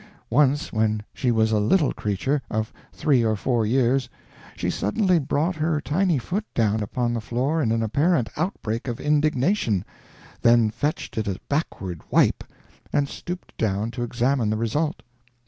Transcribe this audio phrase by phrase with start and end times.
[0.31, 4.09] Once when she was a little creature of three or four years
[4.55, 8.99] she suddenly brought her tiny foot down upon the floor in an apparent outbreak of
[8.99, 9.85] indignation,
[10.41, 12.43] then fetched it a backward wipe,
[12.91, 15.03] and stooped down to examine the result.